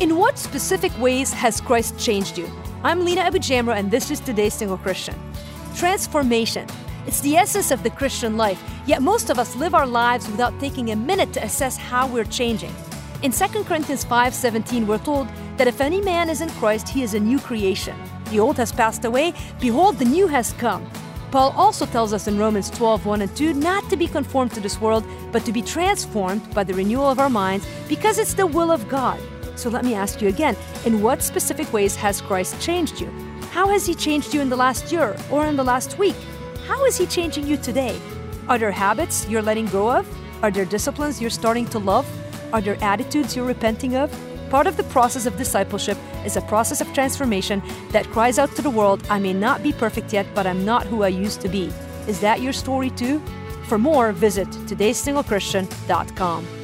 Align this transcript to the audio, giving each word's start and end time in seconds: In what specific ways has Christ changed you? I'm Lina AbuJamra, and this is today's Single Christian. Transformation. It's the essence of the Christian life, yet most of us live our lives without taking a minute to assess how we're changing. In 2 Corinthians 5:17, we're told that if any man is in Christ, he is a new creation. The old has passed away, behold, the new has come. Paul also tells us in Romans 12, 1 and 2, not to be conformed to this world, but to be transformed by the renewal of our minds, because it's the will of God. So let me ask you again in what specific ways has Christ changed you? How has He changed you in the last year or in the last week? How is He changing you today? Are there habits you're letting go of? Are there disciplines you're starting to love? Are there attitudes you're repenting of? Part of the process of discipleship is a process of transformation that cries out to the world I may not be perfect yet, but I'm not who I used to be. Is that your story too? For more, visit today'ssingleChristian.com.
In 0.00 0.16
what 0.16 0.38
specific 0.38 0.90
ways 0.98 1.32
has 1.32 1.60
Christ 1.60 1.96
changed 2.00 2.36
you? 2.36 2.50
I'm 2.82 3.04
Lina 3.04 3.22
AbuJamra, 3.22 3.76
and 3.76 3.92
this 3.92 4.10
is 4.10 4.18
today's 4.18 4.54
Single 4.54 4.76
Christian. 4.76 5.14
Transformation. 5.76 6.66
It's 7.06 7.20
the 7.20 7.36
essence 7.36 7.70
of 7.70 7.84
the 7.84 7.90
Christian 7.90 8.36
life, 8.36 8.60
yet 8.86 9.02
most 9.02 9.30
of 9.30 9.38
us 9.38 9.54
live 9.54 9.72
our 9.72 9.86
lives 9.86 10.28
without 10.28 10.58
taking 10.58 10.90
a 10.90 10.96
minute 10.96 11.32
to 11.34 11.44
assess 11.44 11.76
how 11.76 12.08
we're 12.08 12.24
changing. 12.24 12.74
In 13.22 13.30
2 13.30 13.62
Corinthians 13.62 14.04
5:17, 14.04 14.84
we're 14.88 14.98
told 14.98 15.28
that 15.58 15.68
if 15.68 15.80
any 15.80 16.00
man 16.00 16.28
is 16.28 16.40
in 16.40 16.50
Christ, 16.50 16.88
he 16.88 17.04
is 17.04 17.14
a 17.14 17.20
new 17.20 17.38
creation. 17.38 17.94
The 18.30 18.40
old 18.40 18.56
has 18.56 18.72
passed 18.72 19.04
away, 19.04 19.32
behold, 19.60 20.00
the 20.00 20.04
new 20.04 20.26
has 20.26 20.54
come. 20.54 20.84
Paul 21.30 21.54
also 21.56 21.86
tells 21.86 22.12
us 22.12 22.26
in 22.26 22.36
Romans 22.36 22.68
12, 22.68 23.06
1 23.06 23.22
and 23.22 23.36
2, 23.36 23.54
not 23.54 23.88
to 23.90 23.96
be 23.96 24.08
conformed 24.08 24.52
to 24.54 24.60
this 24.60 24.80
world, 24.80 25.04
but 25.30 25.44
to 25.44 25.52
be 25.52 25.62
transformed 25.62 26.42
by 26.52 26.64
the 26.64 26.74
renewal 26.74 27.08
of 27.08 27.20
our 27.20 27.30
minds, 27.30 27.64
because 27.88 28.18
it's 28.18 28.34
the 28.34 28.46
will 28.46 28.72
of 28.72 28.88
God. 28.88 29.20
So 29.56 29.70
let 29.70 29.84
me 29.84 29.94
ask 29.94 30.20
you 30.20 30.28
again 30.28 30.56
in 30.84 31.02
what 31.02 31.22
specific 31.22 31.72
ways 31.72 31.96
has 31.96 32.20
Christ 32.20 32.60
changed 32.60 33.00
you? 33.00 33.10
How 33.50 33.68
has 33.68 33.86
He 33.86 33.94
changed 33.94 34.34
you 34.34 34.40
in 34.40 34.48
the 34.48 34.56
last 34.56 34.92
year 34.92 35.16
or 35.30 35.46
in 35.46 35.56
the 35.56 35.64
last 35.64 35.98
week? 35.98 36.16
How 36.66 36.84
is 36.84 36.96
He 36.96 37.06
changing 37.06 37.46
you 37.46 37.56
today? 37.56 37.98
Are 38.48 38.58
there 38.58 38.70
habits 38.70 39.28
you're 39.28 39.42
letting 39.42 39.66
go 39.66 39.90
of? 39.90 40.06
Are 40.42 40.50
there 40.50 40.64
disciplines 40.64 41.20
you're 41.20 41.30
starting 41.30 41.66
to 41.66 41.78
love? 41.78 42.06
Are 42.52 42.60
there 42.60 42.82
attitudes 42.82 43.34
you're 43.34 43.46
repenting 43.46 43.96
of? 43.96 44.12
Part 44.50 44.66
of 44.66 44.76
the 44.76 44.84
process 44.84 45.26
of 45.26 45.36
discipleship 45.36 45.98
is 46.24 46.36
a 46.36 46.42
process 46.42 46.80
of 46.80 46.92
transformation 46.92 47.62
that 47.90 48.06
cries 48.08 48.38
out 48.38 48.54
to 48.56 48.62
the 48.62 48.70
world 48.70 49.04
I 49.08 49.18
may 49.18 49.32
not 49.32 49.62
be 49.62 49.72
perfect 49.72 50.12
yet, 50.12 50.26
but 50.34 50.46
I'm 50.46 50.64
not 50.64 50.86
who 50.86 51.02
I 51.02 51.08
used 51.08 51.40
to 51.40 51.48
be. 51.48 51.72
Is 52.06 52.20
that 52.20 52.42
your 52.42 52.52
story 52.52 52.90
too? 52.90 53.20
For 53.68 53.78
more, 53.78 54.12
visit 54.12 54.48
today'ssingleChristian.com. 54.48 56.63